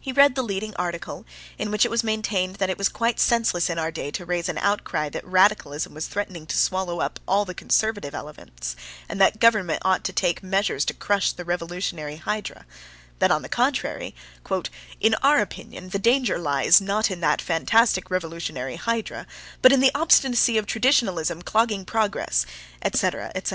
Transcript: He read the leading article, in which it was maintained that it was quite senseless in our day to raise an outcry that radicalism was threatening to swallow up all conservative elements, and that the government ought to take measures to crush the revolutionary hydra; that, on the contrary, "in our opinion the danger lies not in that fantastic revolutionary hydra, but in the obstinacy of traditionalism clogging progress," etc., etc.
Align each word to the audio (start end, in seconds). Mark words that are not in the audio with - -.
He 0.00 0.12
read 0.12 0.34
the 0.34 0.42
leading 0.42 0.74
article, 0.76 1.26
in 1.58 1.70
which 1.70 1.84
it 1.84 1.90
was 1.90 2.02
maintained 2.02 2.56
that 2.56 2.70
it 2.70 2.78
was 2.78 2.88
quite 2.88 3.20
senseless 3.20 3.68
in 3.68 3.78
our 3.78 3.90
day 3.90 4.10
to 4.12 4.24
raise 4.24 4.48
an 4.48 4.56
outcry 4.56 5.10
that 5.10 5.26
radicalism 5.26 5.92
was 5.92 6.06
threatening 6.06 6.46
to 6.46 6.56
swallow 6.56 7.00
up 7.00 7.20
all 7.28 7.44
conservative 7.44 8.14
elements, 8.14 8.76
and 9.10 9.20
that 9.20 9.34
the 9.34 9.38
government 9.40 9.82
ought 9.84 10.04
to 10.04 10.12
take 10.14 10.42
measures 10.42 10.86
to 10.86 10.94
crush 10.94 11.32
the 11.32 11.44
revolutionary 11.44 12.16
hydra; 12.16 12.64
that, 13.18 13.30
on 13.30 13.42
the 13.42 13.48
contrary, 13.50 14.14
"in 15.02 15.14
our 15.16 15.40
opinion 15.40 15.90
the 15.90 15.98
danger 15.98 16.38
lies 16.38 16.80
not 16.80 17.10
in 17.10 17.20
that 17.20 17.42
fantastic 17.42 18.10
revolutionary 18.10 18.76
hydra, 18.76 19.26
but 19.60 19.70
in 19.70 19.80
the 19.80 19.92
obstinacy 19.94 20.56
of 20.56 20.64
traditionalism 20.64 21.42
clogging 21.42 21.84
progress," 21.84 22.46
etc., 22.82 23.30
etc. 23.34 23.50